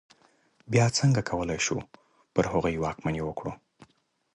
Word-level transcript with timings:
بیا 0.71 0.85
څنګه 0.97 1.21
کولای 1.29 1.59
شو 1.65 1.77
پر 2.33 2.43
هغوی 2.51 2.75
واکمني 2.83 3.21
وکړو. 3.23 3.51